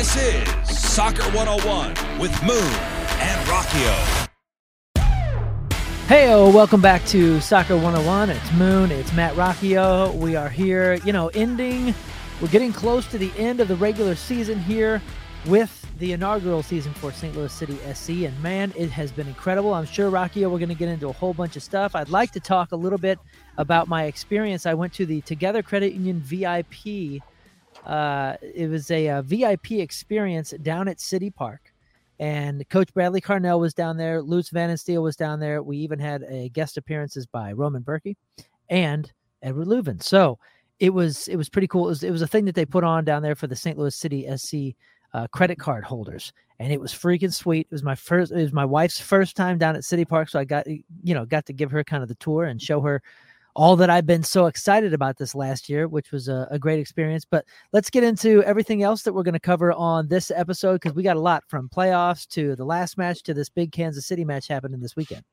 [0.00, 4.28] This is Soccer 101 with Moon and Rocchio.
[6.06, 8.30] Hey, welcome back to Soccer 101.
[8.30, 10.14] It's Moon, it's Matt Rocchio.
[10.14, 11.94] We are here, you know, ending,
[12.40, 15.02] we're getting close to the end of the regular season here
[15.44, 17.36] with the inaugural season for St.
[17.36, 18.24] Louis City SC.
[18.24, 19.74] And man, it has been incredible.
[19.74, 21.94] I'm sure, Rocchio, we're going to get into a whole bunch of stuff.
[21.94, 23.18] I'd like to talk a little bit
[23.58, 24.64] about my experience.
[24.64, 27.20] I went to the Together Credit Union VIP
[27.84, 31.72] uh, it was a, a, VIP experience down at City Park.
[32.18, 34.20] And Coach Bradley Carnell was down there.
[34.20, 35.62] Lutz Pfannenstiel was down there.
[35.62, 38.16] We even had a guest appearances by Roman Bürki
[38.68, 39.10] and
[39.42, 40.02] Edward Löwen.
[40.02, 40.38] So
[40.80, 41.86] it was it was pretty cool.
[41.86, 43.78] It was, it was a thing that they put on down there for the St.
[43.78, 44.76] Louis City SC
[45.12, 47.66] uh, credit card holders, and it was freaking sweet.
[47.70, 48.32] It was my first.
[48.32, 51.26] It was my wife's first time down at City Park, so I got you know
[51.26, 53.02] got to give her kind of the tour and show her
[53.54, 56.78] all that I've been so excited about this last year, which was a, a great
[56.78, 57.24] experience.
[57.24, 60.94] But let's get into everything else that we're going to cover on this episode because
[60.94, 64.24] we got a lot from playoffs to the last match to this big Kansas City
[64.24, 65.24] match happening this weekend.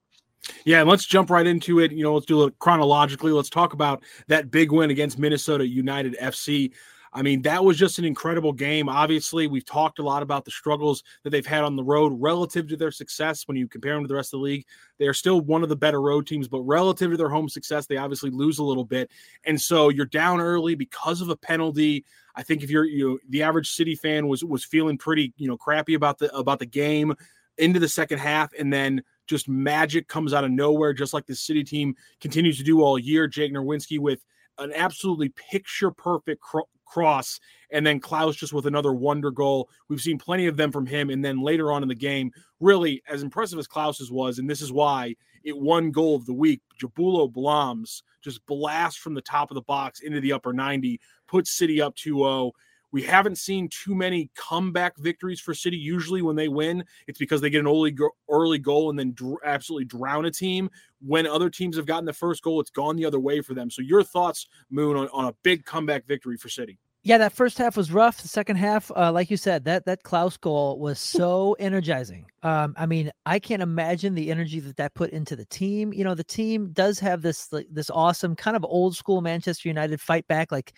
[0.66, 1.92] Yeah, let's jump right into it.
[1.92, 3.32] You know, let's do it chronologically.
[3.32, 6.74] Let's talk about that big win against Minnesota United FC.
[7.14, 8.90] I mean, that was just an incredible game.
[8.90, 12.68] Obviously, we've talked a lot about the struggles that they've had on the road relative
[12.68, 13.48] to their success.
[13.48, 14.66] When you compare them to the rest of the league,
[15.00, 17.86] they are still one of the better road teams, but relative to their home success,
[17.86, 19.10] they obviously lose a little bit.
[19.46, 22.06] And so you're down early because of a penalty.
[22.36, 25.48] I think if you're you know, the average City fan was was feeling pretty you
[25.48, 27.14] know crappy about the about the game
[27.58, 31.36] into the second half, and then just magic comes out of nowhere, just like the
[31.36, 33.28] City team continues to do all year.
[33.28, 34.24] Jake Nerwinski with
[34.58, 36.42] an absolutely picture perfect
[36.88, 37.40] cross,
[37.72, 39.70] and then Klauss just with another wonder goal.
[39.90, 41.10] We've seen plenty of them from him.
[41.10, 44.62] And then later on in the game, really as impressive as Klauss's was, and this
[44.62, 46.62] is why it won goal of the week.
[46.82, 51.52] Njabulo Blom's just blast from the top of the box into the upper 90, puts
[51.52, 52.52] City up 2 0.
[52.92, 55.78] We haven't seen too many comeback victories for City.
[55.78, 57.96] Usually, when they win, it's because they get an early
[58.30, 60.70] early goal and then dr- absolutely drown a team.
[61.06, 63.70] When other teams have gotten the first goal, it's gone the other way for them.
[63.70, 66.80] So, your thoughts, Moon, on, on a big comeback victory for City?
[67.04, 68.22] Yeah, that first half was rough.
[68.22, 72.26] The second half, uh, like you said, that that Klauss goal was so energizing.
[72.44, 75.94] Um, I mean, I can't imagine the energy that that put into the team.
[75.94, 79.70] You know, the team does have this like, this awesome kind of old school Manchester
[79.70, 80.74] United fight back, like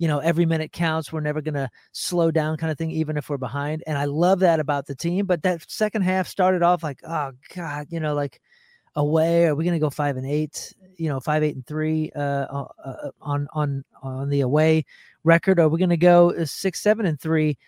[0.00, 1.12] you know, every minute counts.
[1.12, 3.84] We're never going to slow down kind of thing, even if we're behind.
[3.86, 5.26] And I love that about the team.
[5.26, 8.40] But that second half started off like, oh, God, you know, like
[8.96, 9.44] away.
[9.44, 10.72] Are we going to go five and eight?
[10.96, 14.86] You know, five, eight, and three uh, uh, uh on on on the away
[15.22, 15.60] record.
[15.60, 17.58] Are we going to go uh, six, seven, and three?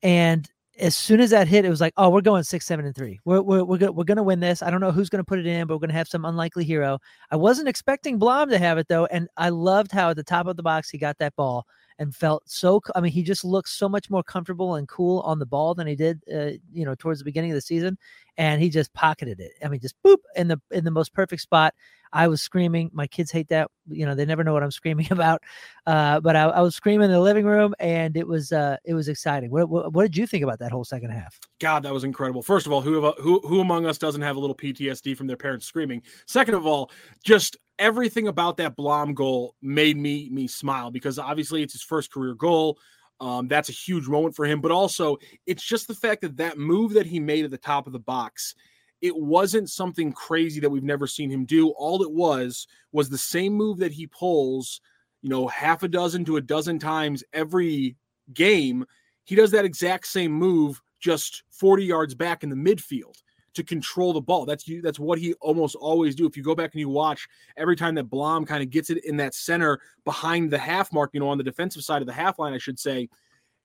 [0.00, 2.94] And as soon as that hit, it was like, oh, we're going six, seven, and
[2.94, 3.18] three.
[3.24, 4.62] We're we're we're, we're going to win this.
[4.62, 6.24] I don't know who's going to put it in, but we're going to have some
[6.24, 7.00] unlikely hero.
[7.32, 10.46] I wasn't expecting Blom to have it though, and I loved how at the top
[10.46, 11.66] of the box he got that ball
[12.00, 12.80] and felt so.
[12.96, 15.86] I mean, he just looks so much more comfortable and cool on the ball than
[15.86, 17.98] he did, uh, you know, towards the beginning of the season.
[18.38, 19.52] And he just pocketed it.
[19.62, 21.74] I mean, just boop in the in the most perfect spot.
[22.12, 22.90] I was screaming.
[22.92, 23.70] My kids hate that.
[23.88, 25.42] You know, they never know what I'm screaming about.
[25.86, 28.94] Uh, but I, I, was screaming in the living room, and it was uh, it
[28.94, 29.50] was exciting.
[29.50, 31.38] What, what, what did you think about that whole second half?
[31.60, 32.42] God, that was incredible.
[32.42, 35.36] First of all, who who who among us doesn't have a little PTSD from their
[35.36, 36.02] parents screaming?
[36.26, 36.90] Second of all,
[37.24, 42.12] just everything about that Blom goal made me me smile because obviously it's his first
[42.12, 42.78] career goal.
[43.20, 46.56] Um, that's a huge moment for him, but also it's just the fact that that
[46.56, 48.54] move that he made at the top of the box,
[49.00, 51.70] it wasn't something crazy that we've never seen him do.
[51.70, 54.80] All it was was the same move that he pulls,
[55.22, 57.96] you know, half a dozen to a dozen times every
[58.34, 58.84] game.
[59.24, 63.16] He does that exact same move just 40 yards back in the midfield
[63.54, 64.44] to control the ball.
[64.44, 64.82] That's you.
[64.82, 66.26] That's what he almost always do.
[66.26, 67.26] If you go back and you watch
[67.56, 71.10] every time that Blom kind of gets it in that center behind the half mark,
[71.14, 73.08] you know, on the defensive side of the half line, I should say,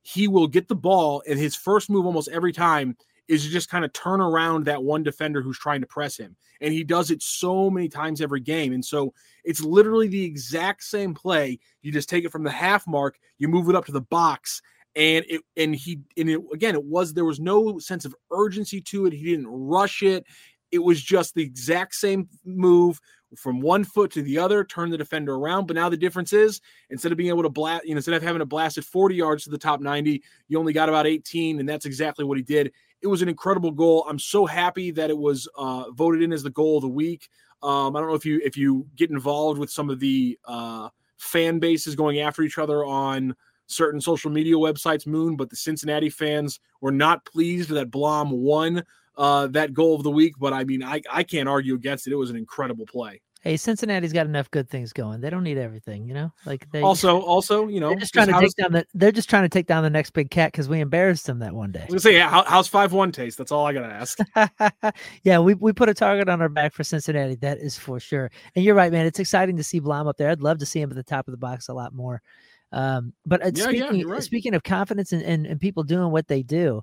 [0.01, 2.95] he will get the ball, and his first move almost every time
[3.27, 6.36] is to just kind of turn around that one defender who's trying to press him.
[6.62, 8.74] And he does it so many times every game.
[8.74, 9.13] And so
[9.44, 11.60] it's literally the exact same play.
[11.81, 14.62] You just take it from the half mark, you move it up to the box,
[14.95, 18.80] and it and he and it again it was there was no sense of urgency
[18.80, 20.25] to it he didn't rush it
[20.72, 23.00] it was just the exact same move
[23.38, 25.68] from one foot to the other, turn the defender around.
[25.68, 28.24] But now the difference is instead of being able to blast, you know, instead of
[28.24, 31.60] having to blast it 40 yards to the top 90, you only got about 18,
[31.60, 32.72] and that's exactly what he did.
[33.06, 34.04] It was an incredible goal.
[34.10, 37.30] I'm so happy that it was uh, voted in as the goal of the week.
[37.62, 40.90] Um, I don't know if you if you get involved with some of the uh,
[41.18, 43.36] fan bases going after each other on
[43.68, 48.84] certain social media websites, Moon, but the Cincinnati fans were not pleased that Blom won
[49.18, 50.34] uh, that goal of the week.
[50.40, 52.12] But I mean, I, I can't argue against it.
[52.12, 53.22] It was an incredible play.
[53.45, 55.21] Hey, Cincinnati's got enough good things going.
[55.21, 56.33] They don't need everything, you know.
[56.47, 58.88] Like they also, also, you know, they're just trying to take down the.
[58.95, 61.53] They're just trying to take down the next big cat because we embarrassed them that
[61.53, 61.86] one day.
[61.88, 63.38] I was say, yeah, how, how's five one taste?
[63.38, 64.95] That's all I gotta ask.
[65.24, 67.36] yeah, we we put a target on our back for Cincinnati.
[67.36, 68.31] That is for sure.
[68.56, 69.06] And you're right, man.
[69.06, 70.31] It's exciting to see Blom up there.
[70.31, 72.24] I'd love to see him at the top of the box a lot more.
[72.71, 74.24] Um, but uh, yeah, speaking yeah, right.
[74.24, 76.81] speaking of confidence and, and and people doing what they do,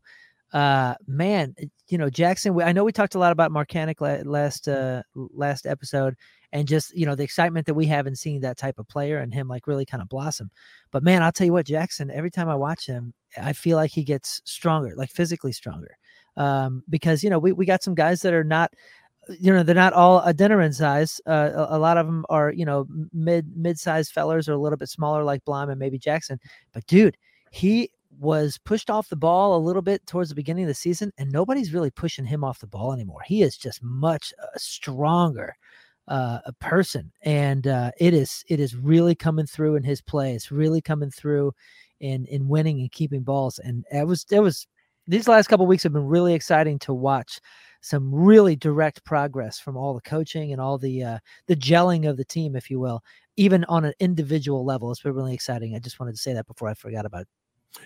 [0.52, 1.54] uh man
[1.88, 6.14] you know jackson i know we talked a lot about Markanich last uh last episode
[6.52, 9.18] and just you know the excitement that we have in seeing that type of player
[9.18, 10.50] and him like really kind of blossom.
[10.90, 12.10] But man, I'll tell you what, Jackson.
[12.10, 15.96] Every time I watch him, I feel like he gets stronger, like physically stronger.
[16.36, 18.72] Um, because you know we we got some guys that are not
[19.28, 21.20] you know they're not all Adeniran size.
[21.26, 24.58] Uh, a, a, lot of them are you know mid mid sized fellers or a
[24.58, 26.38] little bit smaller like Blom and maybe Jackson.
[26.72, 27.16] But dude,
[27.50, 31.12] he was pushed off the ball a little bit towards the beginning of the season,
[31.18, 33.22] and nobody's really pushing him off the ball anymore.
[33.24, 35.54] He is just much uh, stronger
[36.08, 40.34] uh, a person, and uh, it is it is really coming through in his play.
[40.34, 41.52] It's really coming through
[42.00, 43.58] in in winning and keeping balls.
[43.58, 44.66] And it was it was
[45.06, 47.40] these last couple weeks have been really exciting to watch.
[47.80, 52.16] Some really direct progress from all the coaching and all the uh, the gelling of
[52.16, 53.02] the team, if you will,
[53.36, 54.90] even on an individual level.
[54.90, 55.74] It's been really exciting.
[55.74, 57.26] I just wanted to say that before I forgot about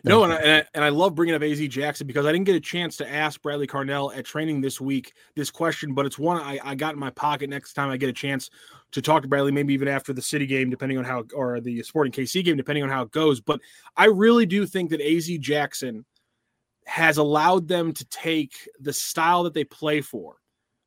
[0.05, 2.47] no, and I, and I, and I love bringing up Az Jackson because I didn't
[2.47, 6.19] get a chance to ask Bradley Carnell at training this week this question, but it's
[6.19, 8.51] one I, I got in my pocket next time I get a chance
[8.93, 11.83] to talk to Bradley, maybe even after the City game, depending on how or the
[11.83, 13.41] Sporting KC game, depending on how it goes.
[13.41, 13.61] But
[13.97, 16.05] I really do think that Az Jackson
[16.87, 20.37] has allowed them to take the style that they play for,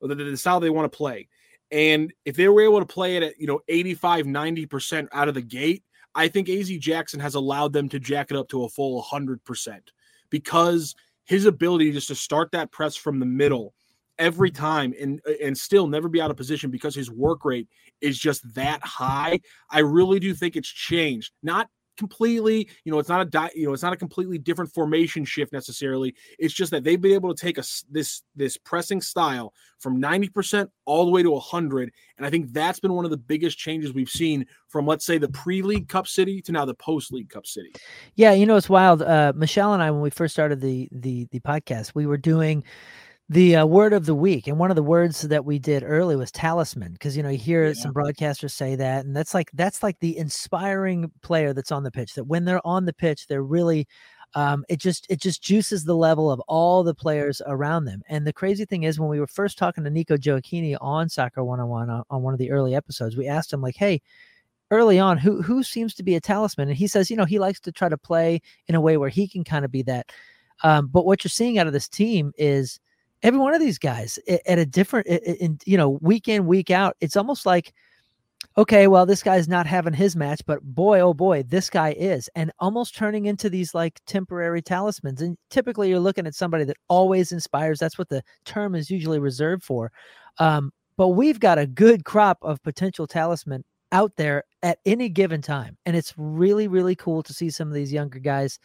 [0.02, 1.28] or the, the style they want to play.
[1.72, 5.36] And if they were able to play it at, you know, 85, 90% out of
[5.36, 5.84] the gate,
[6.15, 9.79] I think AZ Jackson has allowed them to jack it up to a full 100%
[10.29, 10.95] because
[11.25, 13.73] his ability just to start that press from the middle
[14.17, 14.63] every mm-hmm.
[14.63, 17.67] time and uh, and still never be out of position because his work rate
[18.01, 19.39] is just that high.
[19.69, 21.31] I really do think it's changed.
[21.41, 21.69] Not
[22.00, 25.24] completely, you know, it's not a di- you know, it's not a completely different formation
[25.24, 26.16] shift necessarily.
[26.40, 30.68] It's just that they've been able to take a this this pressing style from 90%
[30.86, 33.94] all the way to 100 and I think that's been one of the biggest changes
[33.94, 37.74] we've seen from let's say the pre-league cup city to now the post-league cup city.
[38.16, 39.02] Yeah, you know it's wild.
[39.02, 42.63] Uh Michelle and I when we first started the the the podcast, we were doing
[43.30, 46.16] the uh, word of the week and one of the words that we did early
[46.16, 47.74] was talisman because you know you hear yeah.
[47.74, 51.92] some broadcasters say that and that's like that's like the inspiring player that's on the
[51.92, 53.88] pitch that when they're on the pitch they're really
[54.36, 58.26] um, it just it just juices the level of all the players around them and
[58.26, 61.90] the crazy thing is when we were first talking to nico gioacchini on soccer 101
[61.90, 64.02] on, on one of the early episodes we asked him like hey
[64.72, 67.40] early on who who seems to be a talisman and he says you know he
[67.40, 70.12] likes to try to play in a way where he can kind of be that
[70.64, 72.80] um, but what you're seeing out of this team is
[73.24, 76.95] every one of these guys at a different in you know week in week out
[77.01, 77.74] it's almost like
[78.57, 82.30] okay well this guy's not having his match but boy oh boy this guy is
[82.35, 86.78] and almost turning into these like temporary talismans and typically you're looking at somebody that
[86.88, 89.92] always inspires that's what the term is usually reserved for
[90.40, 95.42] um, but we've got a good crop of potential talisman out there at any given
[95.42, 98.59] time and it's really really cool to see some of these younger guys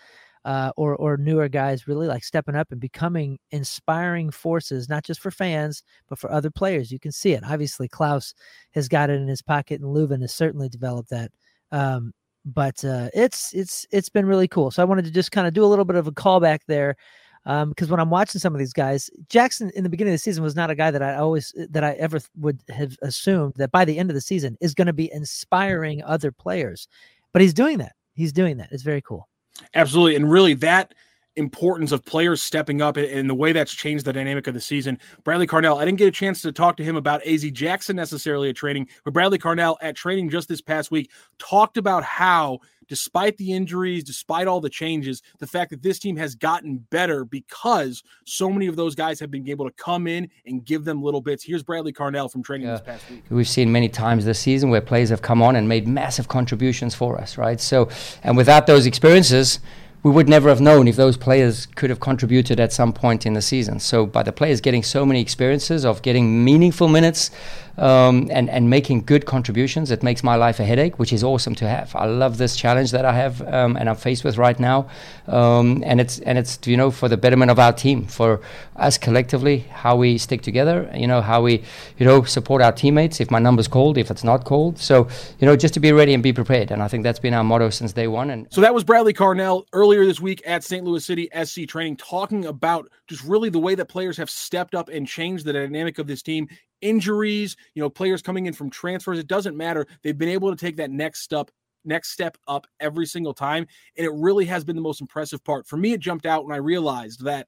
[0.44, 5.20] uh, or or newer guys really like stepping up and becoming inspiring forces, not just
[5.20, 6.92] for fans but for other players.
[6.92, 7.44] You can see it.
[7.44, 8.34] Obviously, Klauss
[8.72, 11.30] has got it in his pocket, and Löwen has certainly developed that.
[11.72, 12.12] Um,
[12.44, 14.70] but uh, it's it's it's been really cool.
[14.70, 16.96] So I wanted to just kind of do a little bit of a callback there
[17.44, 20.22] because um, when I'm watching some of these guys, Jackson in the beginning of the
[20.22, 23.70] season was not a guy that I always that I ever would have assumed that
[23.70, 26.88] by the end of the season is going to be inspiring other players,
[27.32, 27.92] but he's doing that.
[28.14, 28.68] He's doing that.
[28.72, 29.28] It's very cool.
[29.75, 30.16] Absolutely.
[30.16, 30.94] And really, that
[31.36, 34.98] importance of players stepping up and the way that's changed the dynamic of the season.
[35.24, 38.50] Bradley Carnell, I didn't get a chance to talk to him about AZ Jackson necessarily
[38.50, 43.36] at training, but Bradley Carnell at training just this past week talked about how, despite
[43.36, 48.02] the injuries, despite all the changes, the fact that this team has gotten better because
[48.24, 51.20] so many of those guys have been able to come in and give them little
[51.20, 51.42] bits.
[51.42, 52.74] Here's Bradley Carnell from training yeah.
[52.74, 53.24] this past week.
[53.30, 56.94] We've seen many times this season where players have come on and made massive contributions
[56.94, 57.60] for us, right?
[57.60, 57.88] So,
[58.22, 59.60] and without those experiences,
[60.04, 63.32] we would never have known if those players could have contributed at some point in
[63.32, 63.80] the season.
[63.80, 67.30] So by the players getting so many experiences of getting meaningful minutes,
[67.78, 69.90] um, and and making good contributions.
[69.90, 71.95] It makes my life a headache, which is awesome to have.
[71.97, 74.88] I love this challenge that I have um, and I'm faced with right now,
[75.26, 78.40] um, and it's and it's you know for the betterment of our team, for
[78.76, 80.90] us collectively, how we stick together.
[80.95, 81.62] You know how we
[81.99, 84.78] you know support our teammates if my number's called, if it's not called.
[84.78, 86.71] So you know just to be ready and be prepared.
[86.71, 88.31] And I think that's been our motto since day one.
[88.31, 90.85] And so that was Bradley Carnell earlier this week at St.
[90.85, 94.88] Louis City SC training, talking about just really the way that players have stepped up
[94.88, 96.49] and changed the dynamic of this team.
[96.84, 99.86] Injuries, you know, players coming in from transfers, it doesn't matter.
[100.02, 101.50] They've been able to take that next step
[101.86, 103.66] next step up every single time
[103.98, 106.54] and it really has been the most impressive part for me it jumped out when
[106.54, 107.46] i realized that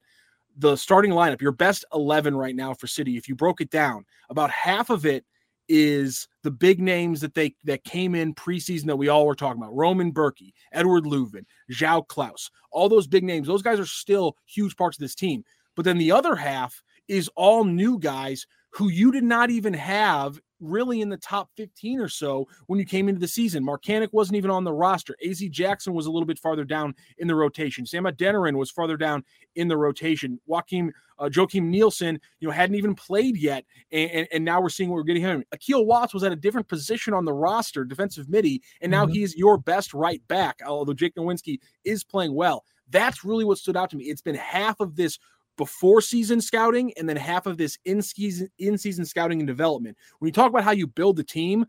[0.57, 4.05] the starting lineup your best 11 right now for city if you broke it down
[4.29, 5.25] about half of it
[5.69, 9.61] is the big names that they that came in preseason that we all were talking
[9.61, 9.75] about.
[9.75, 13.47] Roman Bürki, Edward Löwen, João Klauss, all those big names.
[13.47, 15.43] Those guys are still huge parts of this team.
[15.75, 20.39] But then the other half is all new guys who you did not even have
[20.59, 23.63] really in the top 15 or so when you came into the season.
[23.63, 25.15] Markanich wasn't even on the roster.
[25.27, 27.85] AZ Jackson was a little bit farther down in the rotation.
[27.85, 29.23] Sam Adeniran was farther down
[29.55, 30.39] in the rotation.
[30.45, 34.69] Joaquin uh, Joakim Nilsson, you know, hadn't even played yet, and, and, and, now we're
[34.69, 35.43] seeing what we're getting him.
[35.51, 39.13] Akil Watts was at a different position on the roster, defensive midi, and now mm-hmm.
[39.13, 40.59] he's your best right back.
[40.65, 44.05] Although Jake Nerwinski is playing well, that's really what stood out to me.
[44.05, 45.17] It's been half of this
[45.57, 49.97] before season scouting and then half of this in season in season scouting and development.
[50.19, 51.65] When you talk about how you build the team,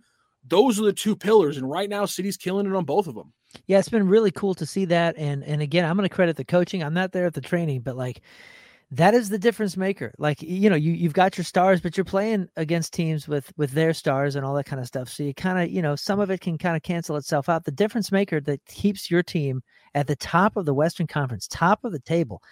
[0.47, 3.33] those are the two pillars and right now city's killing it on both of them.
[3.67, 6.37] Yeah, it's been really cool to see that and and again, I'm going to credit
[6.37, 6.83] the coaching.
[6.83, 8.23] I'm not there at the training, but like
[8.91, 10.15] that is the difference maker.
[10.19, 13.73] Like you know, you you've got your stars, but you're playing against teams with with
[13.73, 15.11] their stars and all that kind of stuff.
[15.11, 17.65] So you kind of you know some of it can kind of cancel itself out.
[17.65, 19.63] The difference maker that keeps your team
[19.95, 22.43] at the top of the Western Conference, top of the table,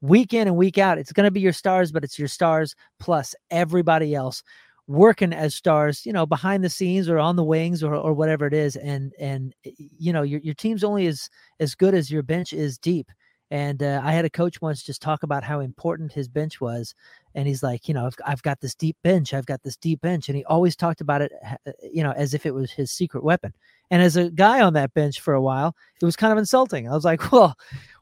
[0.00, 0.98] week in and week out.
[0.98, 4.42] It's going to be your stars, but it's your stars plus everybody else
[4.88, 8.46] working as stars, you know, behind the scenes or on the wings or, or whatever
[8.46, 8.76] it is.
[8.76, 12.78] And, and, you know, your, your team's only as, as good as your bench is
[12.78, 13.10] deep.
[13.50, 16.94] And uh, I had a coach once just talk about how important his bench was.
[17.34, 19.34] And he's like, you know, I've, I've got this deep bench.
[19.34, 20.28] I've got this deep bench.
[20.28, 21.32] And he always talked about it,
[21.92, 23.54] you know, as if it was his secret weapon.
[23.90, 26.88] And as a guy on that bench for a while, it was kind of insulting.
[26.88, 27.56] I was like, well,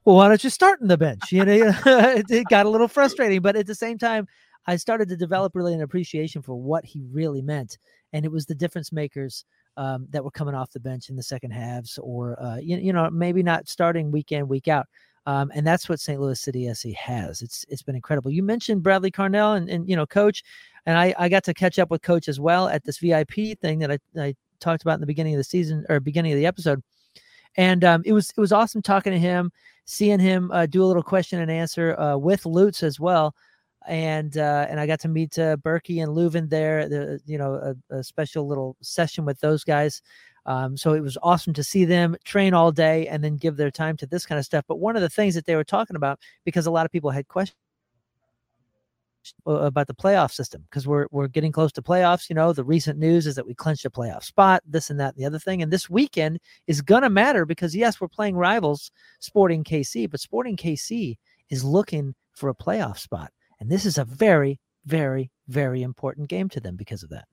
[0.05, 1.33] well, why don't you start in the bench?
[1.33, 1.53] You know,
[1.87, 4.27] it got a little frustrating, but at the same time,
[4.67, 7.79] I started to develop really an appreciation for what he really meant,
[8.13, 9.45] and it was the difference makers
[9.77, 12.93] um, that were coming off the bench in the second halves, or uh, you, you
[12.93, 14.87] know, maybe not starting week in week out.
[15.27, 16.21] Um, and that's what St.
[16.21, 17.41] Louis City SC has.
[17.41, 18.31] It's it's been incredible.
[18.31, 20.43] You mentioned Bradley Carnell and, and you know Coach,
[20.87, 23.79] and I, I got to catch up with Coach as well at this VIP thing
[23.79, 26.47] that I, I talked about in the beginning of the season or beginning of the
[26.47, 26.83] episode,
[27.57, 29.53] and um, it was it was awesome talking to him
[29.85, 33.35] seeing him uh, do a little question and answer uh, with Lutz as well.
[33.87, 36.89] And uh, and I got to meet uh, Bürki and Löwen there.
[36.89, 40.01] The, you know, a, a, special little session with those guys.
[40.47, 43.71] Um, so it was awesome to see them train all day and then give their
[43.71, 44.65] time to this kind of stuff.
[44.67, 47.11] But one of the things that they were talking about, because a lot of people
[47.11, 47.59] had questions
[49.47, 52.29] about the playoff system because we're we're getting close to playoffs.
[52.29, 55.15] You know, the recent news is that we clinched a playoff spot, this and that,
[55.15, 55.63] and the other thing.
[55.63, 58.91] And this weekend is gonna matter because yes, we're playing rivals,
[59.21, 61.17] Sporting KC, but Sporting KC
[61.51, 66.49] is looking for a playoff spot, and this is a very, very, very important game
[66.51, 67.27] to them because of that.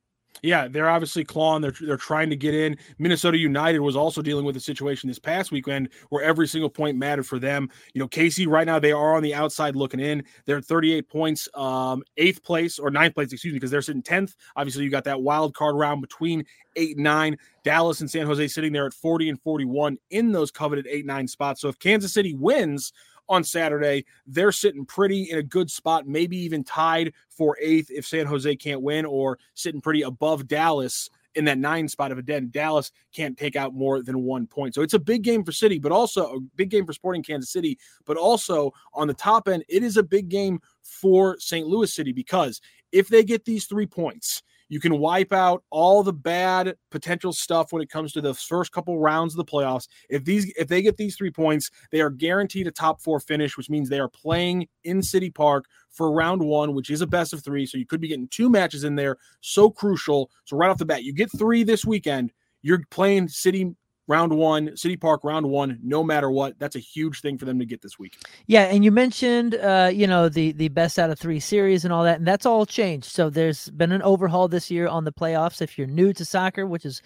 [0.44, 1.62] Yeah, they're obviously clawing.
[1.62, 2.78] They're they're trying to get in.
[2.98, 6.98] Minnesota United was also dealing with a situation this past weekend where every single point
[6.98, 7.70] mattered for them.
[7.94, 10.24] You know, KC right now they are on the outside looking in.
[10.46, 14.02] They're at 38 points, um, eighth place or ninth place, excuse me, because they're sitting
[14.02, 14.36] 10th.
[14.56, 16.44] Obviously, you got that wild card round between
[16.76, 17.38] eight and nine.
[17.64, 21.28] Dallas and San Jose sitting there at 40 and 41 in those coveted eight nine
[21.28, 21.62] spots.
[21.62, 22.94] So if Kansas City wins,
[23.30, 24.06] on Saturday.
[24.28, 28.56] They're sitting pretty in a good spot, maybe even tied for eighth if San Jose
[28.58, 32.52] can't win, or sitting pretty above Dallas in that nine spot of a dead.
[32.52, 34.76] Dallas can't take out more than one point.
[34.76, 37.52] So it's a big game for City, but also a big game for Sporting Kansas
[37.52, 37.78] City.
[38.06, 41.68] But also on the top end, it is a big game for St.
[41.68, 42.62] Louis City because
[42.92, 47.74] if they get these three points, you can wipe out all the bad potential stuff
[47.74, 49.90] when it comes to the first couple rounds of the playoffs.
[50.10, 53.58] If these if they get these 3 points, they are guaranteed a top 4 finish,
[53.58, 57.34] which means they are playing in City Park for round 1, which is a best
[57.34, 60.32] of 3, so you could be getting two matches in there, so crucial.
[60.46, 63.76] So right off the bat, you get 3 this weekend, you're playing City
[64.08, 66.58] round one, City Park round one, no matter what.
[66.60, 68.18] That's a huge thing for them to get this week.
[68.48, 71.94] Yeah, and you mentioned uh, you know, the the best out of three series and
[71.94, 73.08] all that, and that's all changed.
[73.08, 75.62] So there's been an overhaul this year on the playoffs.
[75.62, 77.02] If you're new to soccer, which is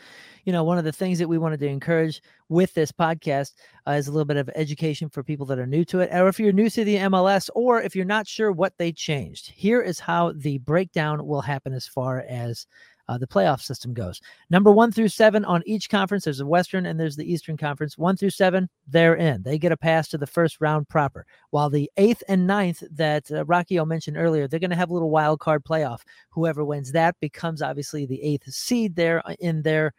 [0.45, 3.53] you know one of the things that we wanted to encourage with this podcast
[3.87, 6.27] uh, is a little bit of education for people that are new to it or
[6.27, 9.81] if you're new to the mls or if you're not sure what they changed here
[9.81, 12.67] is how the breakdown will happen as far as
[13.07, 14.21] uh, the playoff system goes.
[14.49, 16.23] Number one through seven on each conference.
[16.23, 17.97] There's a Western and there's the Eastern Conference.
[17.97, 19.43] One through seven, they're in.
[19.43, 21.25] They get a pass to the first round proper.
[21.51, 25.09] While the eighth and ninth that uh, mentioned earlier, they're going to have a little
[25.09, 26.01] wild card playoff.
[26.29, 29.93] Whoever wins that becomes obviously the eighth seed there uh, in their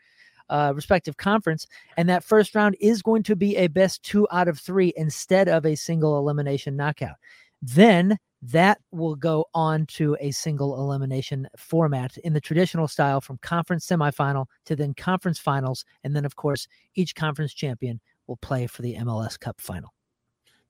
[0.48, 1.66] uh, respective conference.
[1.96, 5.48] And that first round is going to be a best two out of three instead
[5.48, 7.16] of a single elimination knockout.
[7.62, 13.38] Then that will go on to a single elimination format in the traditional style from
[13.38, 15.84] conference semifinal to then conference finals.
[16.04, 19.92] And then, of course, each conference champion will play for the MLS Cup final.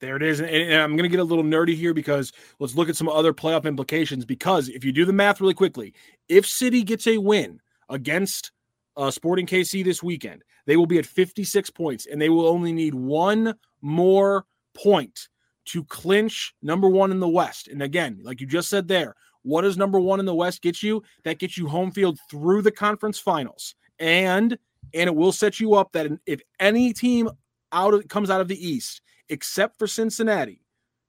[0.00, 0.40] There it is.
[0.40, 3.32] And, I'm going to get a little nerdy here because let's look at some other
[3.32, 4.24] playoff implications.
[4.24, 5.94] Because if you do the math really quickly,
[6.28, 8.52] if City gets a win against
[8.96, 12.72] uh, Sporting KC this weekend, they will be at 56 points and they will only
[12.72, 15.28] need one more point
[15.66, 17.68] to clinch number one in the West.
[17.68, 20.82] And again, like you just said there, what does number one in the West get
[20.82, 21.02] you?
[21.24, 23.74] That gets you home field through the conference finals.
[23.98, 24.58] And
[24.94, 27.28] and it will set you up that if any team
[27.72, 30.60] out of comes out of the East, except for Cincinnati,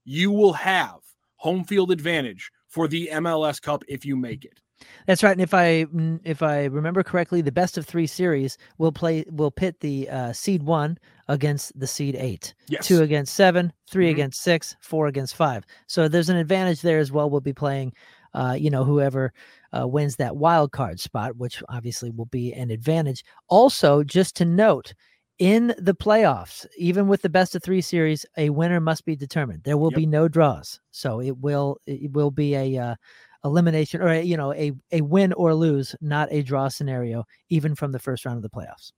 [0.04, 1.00] you will have
[1.36, 4.60] home field advantage for the MLS Cup if you make it.
[5.06, 5.32] That's right.
[5.32, 5.86] And if I
[6.24, 10.34] if I remember correctly, the best of three series will play will pit the uh,
[10.34, 12.86] seed one against the seed eight, yes.
[12.86, 14.12] two against seven, 3 mm-hmm.
[14.12, 15.66] against six, four against five.
[15.88, 17.30] So there's an advantage there as well.
[17.30, 17.94] We'll be playing,
[18.34, 19.34] uh, you know, whoever
[19.78, 23.24] uh, wins that wild card spot, which obviously will be an advantage.
[23.50, 24.94] Also, just to note,
[25.40, 29.64] in the playoffs, even with the best of three series, a winner must be determined.
[29.64, 29.98] There will yep.
[29.98, 32.96] be no draws, so it will it will be a uh,
[33.44, 37.76] elimination or a, you know a a win or lose, not a draw scenario, even
[37.76, 38.92] from the first round of the playoffs.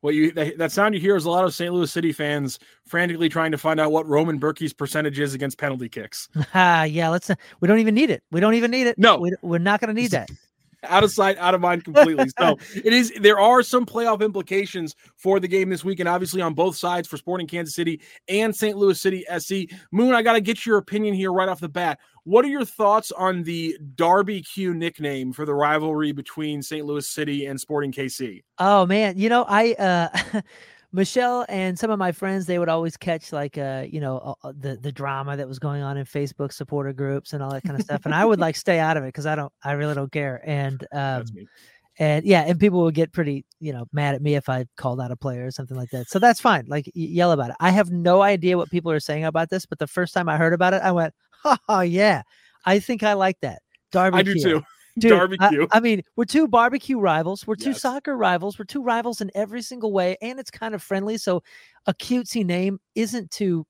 [0.00, 1.72] Well, you that sound you hear is a lot of St.
[1.72, 5.88] Louis City fans frantically trying to find out what Roman Bürki's percentage is against penalty
[5.88, 6.28] kicks.
[6.54, 7.30] Ah, yeah, let's.
[7.60, 8.22] We don't even need it.
[8.30, 8.98] We don't even need it.
[8.98, 10.30] No, we, we're not going to need that
[10.88, 12.26] out of sight, out of mind completely.
[12.38, 13.12] so it is.
[13.20, 17.08] There are some playoff implications for the game this week, and obviously on both sides
[17.08, 18.76] for Sporting Kansas City and St.
[18.76, 19.74] Louis City SC.
[19.92, 21.98] Moon, I got to get your opinion here right off the bat.
[22.24, 26.84] What are your thoughts on the Darby Q nickname for the rivalry between St.
[26.84, 28.42] Louis City and Sporting KC?
[28.58, 29.72] Oh man, you know I.
[29.74, 30.40] uh
[30.96, 34.52] Michelle and some of my friends, they would always catch like uh, you know, uh,
[34.58, 37.78] the the drama that was going on in Facebook supporter groups and all that kind
[37.78, 38.06] of stuff.
[38.06, 40.40] And I would like stay out of it because I don't, I really don't care.
[40.46, 41.24] And um,
[41.98, 44.98] and yeah, and people would get pretty, you know, mad at me if I called
[44.98, 46.08] out a player or something like that.
[46.08, 46.64] So that's fine.
[46.66, 47.56] Like yell about it.
[47.60, 50.38] I have no idea what people are saying about this, but the first time I
[50.38, 51.12] heard about it, I went,
[51.68, 52.22] "Oh yeah,
[52.64, 53.60] I think I like that."
[53.92, 54.62] Darby, I do too.
[54.98, 55.66] Dude, barbecue.
[55.70, 57.46] I, I, mean, we're two barbecue rivals.
[57.46, 57.82] We're two yes.
[57.82, 58.58] soccer rivals.
[58.58, 61.18] We're two rivals in every single way, and it's kind of friendly.
[61.18, 61.42] So,
[61.86, 63.66] a cutesy name isn't too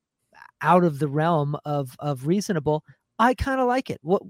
[0.62, 2.84] out of the realm of of reasonable.
[3.18, 3.98] I kind of like it.
[4.02, 4.22] What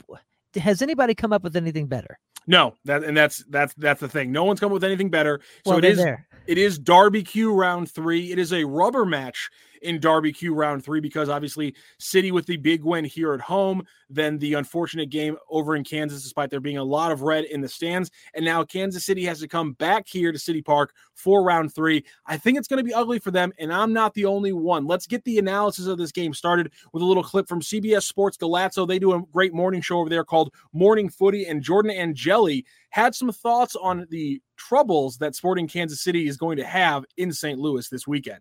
[0.54, 2.18] has anybody come up with anything better?
[2.46, 4.30] No, that and that's that's that's the thing.
[4.30, 5.40] No one's come up with anything better.
[5.64, 6.25] So well, it is there.
[6.46, 8.32] It is barbecue round three.
[8.32, 9.50] It is a rubber match
[9.82, 14.38] in barbecue round three because obviously City with the big win here at home, then
[14.38, 17.68] the unfortunate game over in Kansas, despite there being a lot of red in the
[17.68, 18.10] stands.
[18.34, 22.04] And now Kansas City has to come back here to City Park for round three.
[22.26, 24.86] I think it's going to be ugly for them, and I'm not the only one.
[24.86, 28.36] Let's get the analysis of this game started with a little clip from CBS Sports
[28.36, 28.86] Golazo.
[28.86, 32.64] They do a great morning show over there called Morning Footy, and Jordan Angeli
[32.96, 37.32] had some thoughts on the troubles that Sporting Kansas City is going to have in
[37.32, 37.58] St.
[37.58, 38.40] Louis this weekend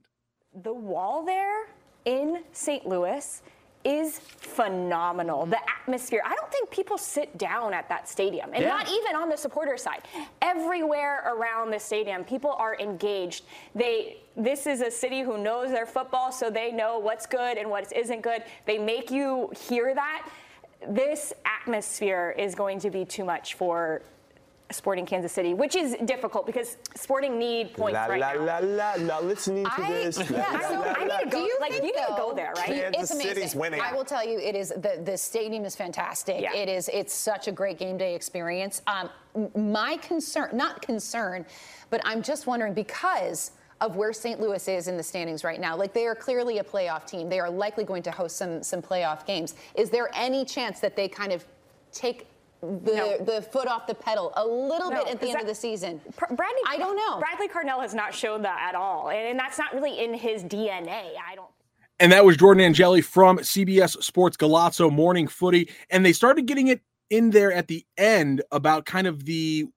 [0.64, 1.68] the wall there
[2.06, 2.88] in St.
[2.88, 3.42] Louis
[3.84, 5.46] is phenomenal.
[5.46, 6.22] The atmosphere.
[6.26, 8.70] I don't think people sit down at that stadium, and yeah.
[8.70, 10.04] not even on the supporter side.
[10.42, 13.46] Everywhere around the stadium, people are engaged.
[13.76, 14.18] They.
[14.38, 17.92] This is a city who knows their football, so they know what's good and what
[17.94, 18.44] isn't good.
[18.66, 20.30] They make you hear that.
[20.90, 24.02] This atmosphere is going to be too much for
[24.72, 28.60] Sporting Kansas City, which is difficult because Sporting need points la, right la, now.
[28.60, 30.18] La, la, la, listening to I, this.
[30.18, 31.46] Yeah, la, so la, I need to go.
[31.46, 32.68] You like you need to go there, right?
[32.68, 33.36] Kansas it's amazing.
[33.36, 33.80] City's winning.
[33.80, 36.42] I will tell you, it is the the stadium is fantastic.
[36.42, 36.56] Yeah.
[36.56, 36.90] It is.
[36.92, 38.82] It's such a great game day experience.
[38.88, 39.10] Um,
[39.56, 41.46] my concern, not concern,
[41.92, 43.52] but I'm just wondering because
[43.82, 44.40] of where St.
[44.40, 45.76] Louis is in the standings right now.
[45.76, 47.30] Like they are clearly a playoff team.
[47.30, 49.54] They are likely going to host some some playoff games.
[49.76, 51.46] Is there any chance that they kind of
[51.92, 52.28] take
[52.62, 53.18] the, no.
[53.24, 55.56] the foot off the pedal a little no, bit at the end that, of the
[55.56, 56.02] season.
[56.18, 57.20] Bradley, I don't know.
[57.20, 60.44] Bradley Carnell has not shown that at all, and, and that's not really in his
[60.44, 61.12] DNA.
[61.24, 61.50] I don't.
[62.00, 66.68] And that was Jordan Angeli from CBS Sports Golazo Morning Footy, and they started getting
[66.68, 69.68] it in there at the end about kind of the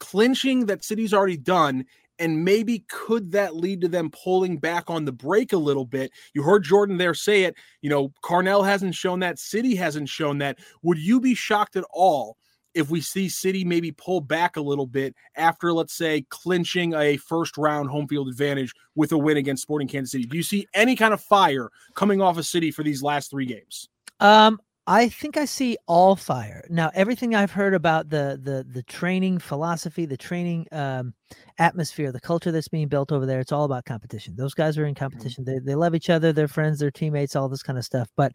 [0.00, 1.84] clinching that City's already done
[2.18, 6.12] and maybe could that lead to them pulling back on the brake a little bit?
[6.34, 7.56] You heard Jordan there say it.
[7.82, 10.58] You know, Carnell hasn't shown that, City hasn't shown that.
[10.82, 12.36] Would you be shocked at all
[12.74, 17.16] if we see City maybe pull back a little bit after, let's say, clinching a
[17.16, 20.24] first round home field advantage with a win against Sporting Kansas City?
[20.24, 23.46] Do you see any kind of fire coming off of City for these last three
[23.46, 23.88] games?
[24.20, 26.66] Um, I think I see all fire.
[26.68, 31.14] Now, everything I've heard about the the the training philosophy, the training um,
[31.58, 34.36] atmosphere, the culture that's being built over there, it's all about competition.
[34.36, 35.04] Those guys are in mm-hmm.
[35.04, 35.44] competition.
[35.44, 38.10] They they love each other, they're friends, they're teammates, all this kind of stuff.
[38.16, 38.34] But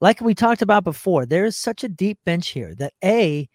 [0.00, 3.48] like we talked about before, there is such a deep bench here that a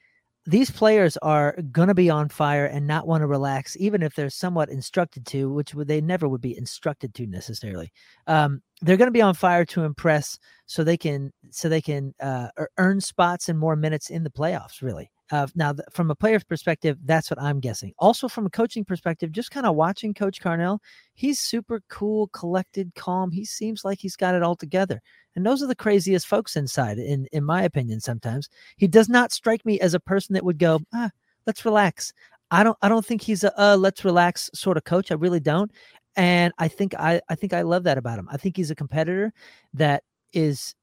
[0.49, 4.15] these players are going to be on fire and not want to relax, even if
[4.15, 7.91] they're somewhat instructed to, which they never would be instructed to necessarily.
[8.25, 12.15] Um, they're going to be on fire to impress, so they can so they can
[12.19, 12.47] uh,
[12.79, 14.81] earn spots and more minutes in the playoffs.
[14.81, 17.93] Really, uh, now, th- from a player's perspective, that's what I'm guessing.
[17.99, 20.79] Also, from a coaching perspective, just kind of watching Coach Carnell,
[21.13, 23.31] he's super cool, collected, calm.
[23.31, 25.01] He seems like he's got it all together.
[25.35, 27.99] And those are the craziest folks inside, in in my opinion.
[27.99, 31.11] Sometimes he does not strike me as a person that would go, ah,
[31.45, 32.11] let's relax.
[32.51, 32.77] I don't.
[32.81, 35.11] I don't think he's a uh, let's relax sort of coach.
[35.11, 35.71] I really don't.
[36.15, 38.27] And I think I I think I love that about him.
[38.31, 39.31] I think he's a competitor
[39.75, 40.75] that is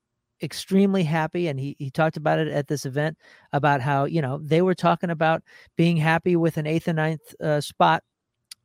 [0.42, 3.16] extremely happy and he he talked about it at this event
[3.52, 5.42] about how you know they were talking about
[5.76, 8.02] being happy with an eighth and ninth uh, spot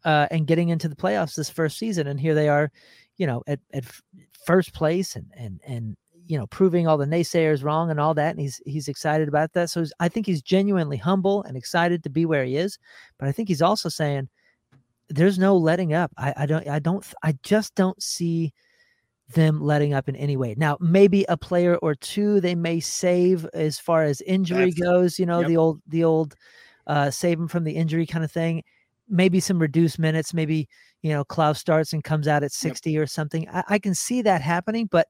[0.03, 2.71] uh, and getting into the playoffs this first season and here they are
[3.17, 3.85] you know at, at
[4.45, 8.31] first place and and and you know proving all the naysayers wrong and all that
[8.31, 9.69] and he's he's excited about that.
[9.69, 12.77] So i think he's genuinely humble and excited to be where he is
[13.17, 14.29] but i think he's also saying
[15.09, 16.11] there's no letting up.
[16.17, 18.53] I, I don't i don't i just don't see
[19.33, 20.55] them letting up in any way.
[20.57, 25.19] Now, maybe a player or two they may save as far as injury That's, goes,
[25.19, 25.47] you know, yep.
[25.47, 26.35] the old the old
[26.87, 28.63] uh save them from the injury kind of thing.
[29.09, 30.69] Maybe some reduced minutes, maybe,
[31.01, 33.01] you know, Klauss starts and comes out at 60 yep.
[33.01, 33.47] or something.
[33.49, 35.07] I, I can see that happening, but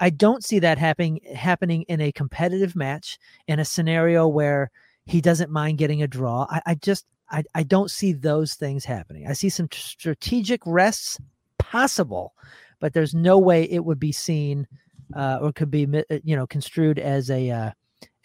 [0.00, 4.70] I don't see that happening happening in a competitive match in a scenario where
[5.06, 6.46] he doesn't mind getting a draw.
[6.50, 9.26] I, I just I, I don't see those things happening.
[9.26, 11.18] I see some strategic rests
[11.58, 12.34] possible,
[12.80, 14.66] but there's no way it would be seen
[15.14, 17.70] uh, or could be uh, you know construed as a uh,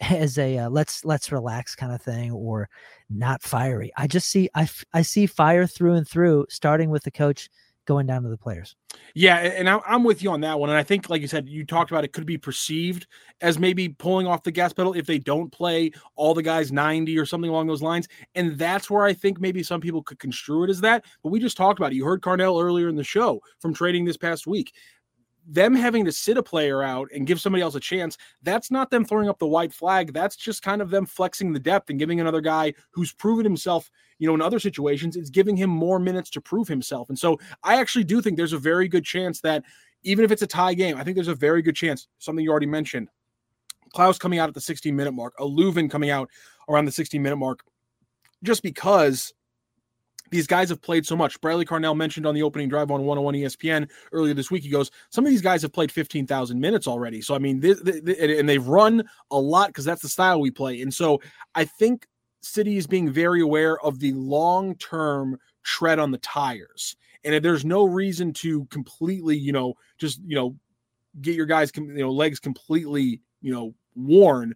[0.00, 2.68] as a uh, let's let's relax kind of thing or
[3.10, 3.92] not fiery.
[3.96, 7.48] I just see I, I see fire through and through, starting with the coach
[7.86, 8.76] going down to the players.
[9.14, 10.70] Yeah, and I'm with you on that one.
[10.70, 13.06] And I think, like you said, you talked about it could be perceived
[13.40, 17.18] as maybe pulling off the gas pedal if they don't play all the guys 90
[17.18, 18.08] or something along those lines.
[18.34, 21.04] And that's where I think maybe some people could construe it as that.
[21.22, 21.96] But we just talked about it.
[21.96, 24.72] You heard Carnell earlier in the show from trading this past week
[25.46, 28.90] them having to sit a player out and give somebody else a chance, that's not
[28.90, 30.12] them throwing up the white flag.
[30.12, 33.90] That's just kind of them flexing the depth and giving another guy who's proven himself,
[34.18, 37.08] you know, in other situations, it's giving him more minutes to prove himself.
[37.08, 39.64] And so I actually do think there's a very good chance that
[40.02, 42.50] even if it's a tie game, I think there's a very good chance, something you
[42.50, 43.08] already mentioned,
[43.94, 46.28] Klauss coming out at the 16 minute mark, a Löwen coming out
[46.68, 47.60] around the 16 minute mark,
[48.42, 49.32] just because
[50.30, 51.40] these guys have played so much.
[51.40, 54.62] Bradley Carnell mentioned on the opening drive on 101 ESPN earlier this week.
[54.62, 57.20] He goes, Some of these guys have played 15,000 minutes already.
[57.20, 60.50] So, I mean, they, they, and they've run a lot because that's the style we
[60.50, 60.80] play.
[60.82, 61.20] And so
[61.54, 62.06] I think
[62.40, 66.96] City is being very aware of the long term tread on the tires.
[67.24, 70.56] And there's no reason to completely, you know, just, you know,
[71.22, 74.54] get your guys, you know, legs completely, you know, worn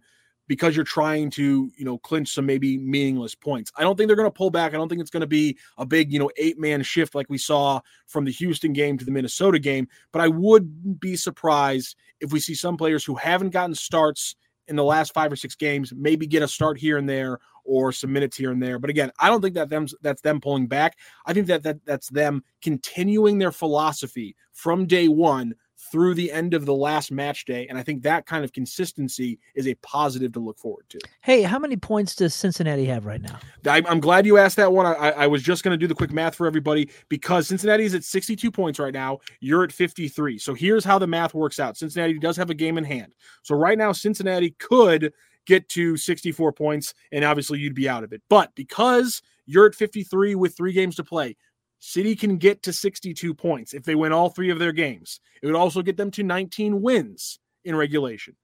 [0.49, 3.71] because you're trying to, you know, clinch some maybe meaningless points.
[3.77, 4.73] I don't think they're going to pull back.
[4.73, 7.29] I don't think it's going to be a big, you know, eight man shift like
[7.29, 9.87] we saw from the Houston game to the Minnesota game.
[10.11, 14.35] But I would be surprised if we see some players who haven't gotten starts
[14.67, 17.91] in the last five or six games maybe get a start here and there or
[17.91, 18.79] some minutes here and there.
[18.79, 20.97] But again, I don't think that them that's them pulling back.
[21.27, 26.53] I think that, that that's them continuing their philosophy from day one through the end
[26.53, 27.65] of the last match day.
[27.67, 30.99] And I think that kind of consistency is a positive to look forward to.
[31.21, 33.39] Hey, how many points does Cincinnati have right now?
[33.65, 34.85] I'm glad you asked that one.
[34.85, 37.95] I, I was just going to do the quick math for everybody because Cincinnati is
[37.95, 39.19] at 62 points right now.
[39.39, 40.37] You're at 53.
[40.37, 43.15] So here's how the math works out Cincinnati does have a game in hand.
[43.43, 45.13] So right now, Cincinnati could
[45.45, 48.21] get to 64 points, and obviously you'd be out of it.
[48.29, 51.35] But because you're at 53 with three games to play,
[51.79, 55.19] City can get to 62 points if they win all three of their games.
[55.41, 58.35] It would also get them to 19 wins in regulation.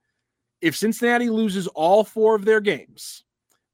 [0.62, 3.24] If Cincinnati loses all four of their games,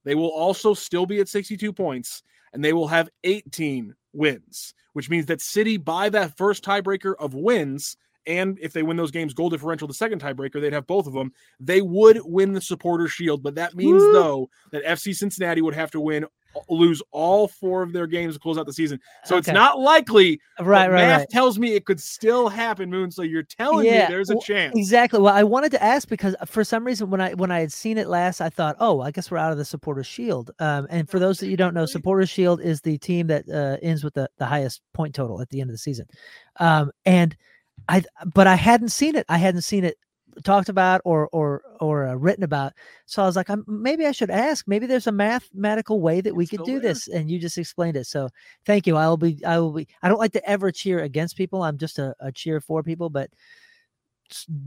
[0.04, 5.10] they will also still be at 62 points and they will have 18 wins, which
[5.10, 7.96] means that City, by that first tiebreaker of wins,
[8.28, 11.14] and if they win those games, goal differential, the second tiebreaker, they'd have both of
[11.14, 11.32] them.
[11.60, 14.14] They would win the supporter shield, but that means Woo!
[14.14, 16.26] though that FC Cincinnati would have to win
[16.70, 19.00] lose all four of their games to close out the season.
[19.24, 19.40] So okay.
[19.40, 20.40] it's not likely.
[20.60, 21.08] Right, right.
[21.08, 21.30] Math right.
[21.30, 23.12] tells me it could still happen, Moon.
[23.12, 24.76] So you're telling yeah, me there's a well, chance.
[24.76, 25.20] Exactly.
[25.20, 27.72] Well, I wanted to ask because uh, for some reason when I when I had
[27.72, 30.52] seen it last, I thought, oh, I guess we're out of the Supporters Shield.
[30.60, 33.78] Um, and for those that you don't know, Supporters Shield is the team that uh,
[33.82, 36.06] ends with the the highest point total at the end of the season.
[36.60, 37.36] Um, and
[37.88, 39.26] I but I hadn't seen it.
[39.30, 39.98] I hadn't seen it
[40.44, 42.74] talked about or or or uh, written about.
[43.06, 44.68] So I was like, I'm, maybe I should ask.
[44.68, 48.06] Maybe there's a mathematical way that we could do this, and you just explained it.
[48.06, 48.30] So
[48.66, 48.98] thank you.
[48.98, 49.44] I will be.
[49.46, 49.88] I will be.
[50.02, 51.64] I don't like to ever cheer against people.
[51.64, 53.30] I'm just a, a cheer for people, but.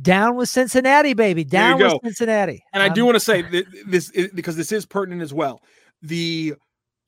[0.03, 1.42] Down with Cincinnati, baby.
[1.42, 2.62] Down with Cincinnati.
[2.74, 5.62] And I do want to say that this is, because this is pertinent as well.
[6.03, 6.55] The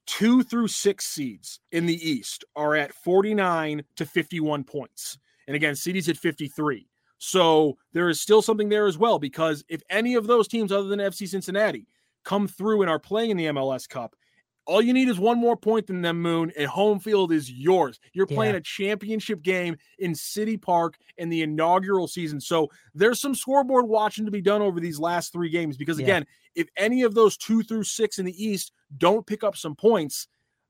[0.07, 5.19] two through six seeds in the East are at 49 to 51 points.
[5.47, 6.89] And again, cities at 53.
[7.19, 10.89] So there is still something there as well because if any of those teams other
[10.89, 11.87] than FC Cincinnati
[12.25, 14.15] come through and are playing in the MLS Cup,
[14.67, 18.01] all you need is one more point than them, Moon, and home field is yours.
[18.13, 18.59] You're playing yeah.
[18.59, 22.41] a championship game in City Park in the inaugural season.
[22.41, 26.27] So there's some scoreboard watching to be done over these last three games because, again,
[26.57, 26.63] yeah.
[26.63, 30.27] if any of those two through six in the East don't pick up some points,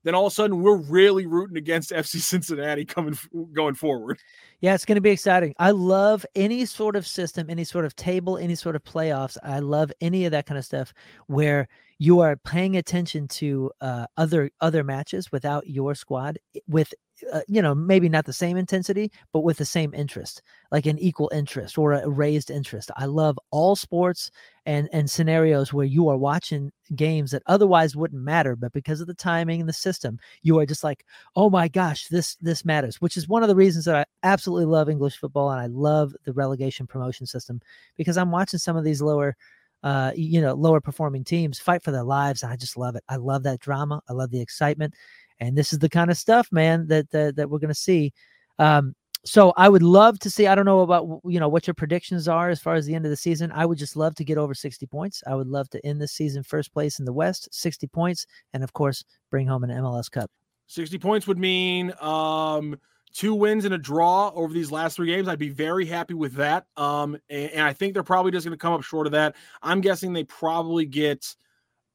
[0.07, 3.19] then all of a sudden we're really rooting against FC Cincinnati coming
[3.53, 4.19] going forward.
[4.61, 5.55] Yeah, it's going to be exciting.
[5.59, 9.37] I love any sort of system, any sort of table, any sort of playoffs.
[9.43, 10.95] I love any of that kind of stuff
[11.27, 16.39] where you are paying attention to uh, other other matches without your squad
[16.69, 16.95] with
[17.33, 20.99] uh, you know maybe not the same intensity but with the same interest like an
[20.99, 24.31] equal interest or a raised interest i love all sports
[24.67, 29.07] and and scenarios where you are watching games that otherwise wouldn't matter but because of
[29.07, 31.05] the timing and the system you are just like
[31.37, 34.67] oh my gosh this this matters which is one of the reasons that i absolutely
[34.67, 37.61] love english football and i love the relegation promotion system
[37.97, 39.37] because i'm watching some of these lower
[39.83, 42.43] uh, you know, lower performing teams fight for their lives.
[42.43, 43.05] I just love it.
[43.09, 44.03] I love that drama.
[44.09, 44.95] I love the excitement,
[45.41, 48.13] and this is the kind of stuff, man, that that, that we're going to see.
[48.59, 48.95] Um,
[49.25, 50.47] so I would love to see.
[50.47, 53.05] I don't know about you know what your predictions are as far as the end
[53.05, 53.51] of the season.
[53.53, 55.23] I would just love to get over sixty points.
[55.27, 58.63] I would love to end the season first place in the West, sixty points, and
[58.63, 60.31] of course bring home an MLS Cup.
[60.69, 62.79] Sixty points would mean um
[63.13, 65.27] two wins and a draw over these last three games.
[65.27, 66.67] I'd be very happy with that.
[66.77, 69.37] Um, and, and I think they're probably just going to come up short of that.
[69.63, 71.35] I'm guessing they probably get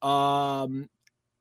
[0.01, 0.89] um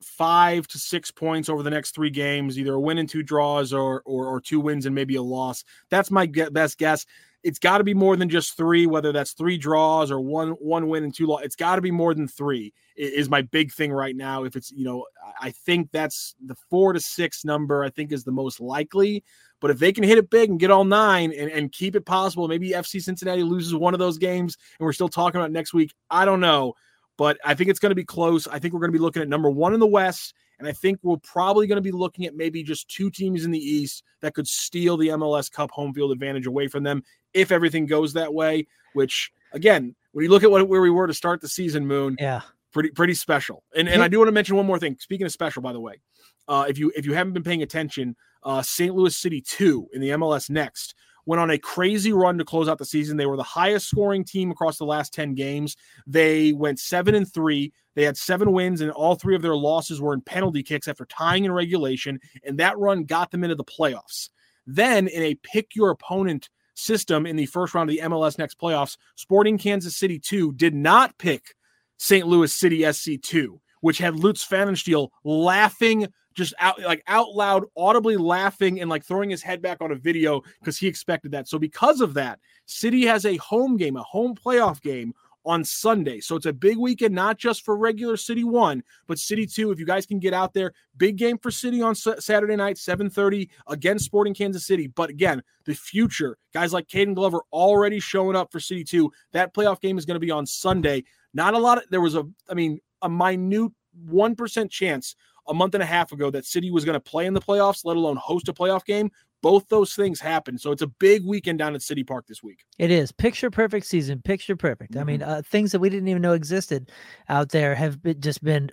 [0.03, 3.73] five to six points over the next three games, either a win and two draws
[3.73, 5.65] or or, or two wins and maybe a loss.
[5.91, 7.07] That's my best guess.
[7.43, 10.89] It's got to be more than just three, whether that's three draws or one one
[10.89, 11.43] win and two loss.
[11.43, 12.73] It's got to be more than three.
[12.97, 14.45] Is my big thing right now.
[14.45, 15.07] If it's you know,
[15.41, 17.83] I think that's the four to six number.
[17.83, 19.25] I think is the most likely.
[19.61, 22.07] But if they can hit it big and get all nine and, and keep it
[22.07, 25.75] possible, maybe FC Cincinnati loses one of those games and we're still talking about next
[25.75, 25.95] week.
[26.11, 26.75] I don't know.
[27.21, 28.49] But I think it's going to be close.
[28.49, 30.33] I think we're going to be looking at number one in the West.
[30.59, 33.51] And I think we're probably going to be looking at maybe just two teams in
[33.51, 37.05] the East that could steal the MLS Cup home field advantage away from them
[37.35, 38.67] if everything goes that way.
[38.95, 42.17] Which, again, when you look at what, where we were to start the season, Moon,
[42.19, 42.41] yeah,
[42.73, 43.65] pretty pretty special.
[43.77, 44.97] And and I do want to mention one more thing.
[44.99, 46.01] Speaking of special, by the way,
[46.49, 48.95] uh, if you if you haven't been paying attention, uh, St.
[48.95, 50.95] Louis City 2 in the MLS Next
[51.27, 53.17] went on a crazy run to close out the season.
[53.17, 55.77] They were the highest scoring team across the last 10 games.
[56.07, 57.73] They went 7 and 3.
[57.95, 61.05] They had 7 wins and all 3 of their losses were in penalty kicks after
[61.07, 64.31] tying in regulation and that run got them into the playoffs.
[64.67, 68.59] Then in a pick your opponent system in the first round of the MLS Next
[68.59, 71.55] playoffs, Sporting Kansas City 2 did not pick
[71.99, 72.27] St.
[72.27, 78.81] Louis City SC2, which had Lutz Pfannenstiel laughing just out like out loud, audibly laughing
[78.81, 81.49] and like throwing his head back on a video because he expected that.
[81.49, 85.13] So because of that, City has a home game, a home playoff game
[85.45, 86.21] on Sunday.
[86.21, 89.71] So it's a big weekend, not just for regular City One, but City Two.
[89.71, 93.49] If you guys can get out there, big game for City on Saturday night, 7:30
[93.69, 94.87] against Sporting Kansas City.
[94.87, 99.11] But again, the future guys like Caden Glover already showing up for City Two.
[99.33, 101.05] That playoff game is going to be on Sunday.
[101.33, 103.73] Not a lot of there was a, I mean, a minute
[104.07, 105.15] one percent chance
[105.49, 107.85] a month and a half ago that City was going to play in the playoffs,
[107.85, 109.11] let alone host a playoff game.
[109.43, 110.61] Both those things happened.
[110.61, 112.65] So it's a big weekend down at City Park this week.
[112.79, 113.11] It is.
[113.11, 114.21] Picture perfect season.
[114.23, 114.93] Picture perfect.
[114.93, 115.01] Mm-hmm.
[115.01, 115.31] I mean, mm-hmm.
[115.31, 116.91] uh, things that we didn't even know existed
[117.29, 118.71] out there have been, just been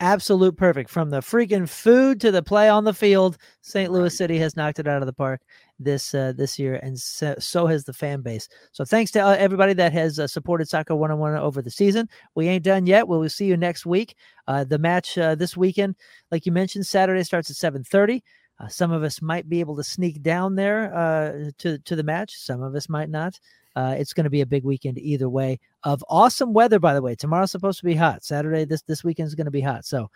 [0.00, 3.38] absolute perfect from the freaking food to the play on the field.
[3.62, 3.90] St.
[3.90, 5.40] Louis City has knocked it out of the park
[5.78, 8.48] this uh, this year, and so, so, has the fan base.
[8.72, 11.70] So thanks to uh, everybody that has uh, supported Soccer One on One over the
[11.70, 12.08] season.
[12.34, 13.08] We ain't done yet.
[13.08, 14.16] We'll, we'll see you next week.
[14.46, 15.96] Uh, the match uh, this weekend,
[16.30, 18.22] like you mentioned, Saturday starts at seven thirty.
[18.58, 22.36] Uh, some of us might be able to sneak down there to to the match.
[22.36, 23.38] Some of us might not.
[23.76, 25.60] it's going to be a big weekend either way.
[25.84, 27.14] Of awesome weather, by the way.
[27.14, 28.24] Tomorrow's supposed to be hot.
[28.24, 29.84] Saturday this this weekend is going to be hot.
[29.84, 30.10] So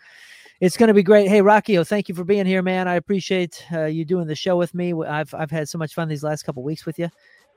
[0.61, 1.27] It's going to be great.
[1.27, 2.87] Hey, Rocchio, thank you for being here, man.
[2.87, 4.93] I appreciate uh, you doing the show with me.
[4.93, 7.09] I've I've had so much fun these last couple weeks with you.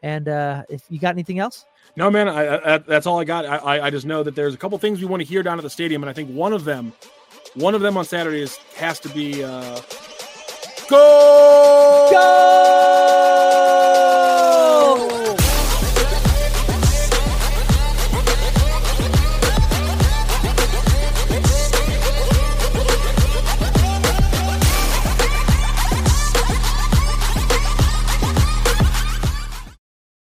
[0.02, 1.66] And uh, if you got anything else?
[1.96, 2.28] No, man.
[2.28, 3.44] I, I, that's all I got.
[3.44, 5.62] I, I just know that there's a couple things we want to hear down at
[5.62, 6.94] the stadium, and I think one of them,
[7.54, 9.80] one of them on Saturday is has to be uh,
[10.88, 12.08] go.
[12.10, 13.63] Go!